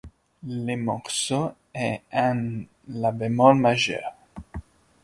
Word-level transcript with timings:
Le 0.47 0.77
morceau 0.77 1.51
est 1.75 2.01
en 2.11 2.63
la 2.87 3.11
bémol 3.11 3.55
majeur. 3.57 4.15